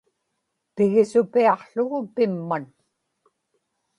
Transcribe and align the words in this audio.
pigisupiaqługu 0.75 1.99
pimman 2.15 2.63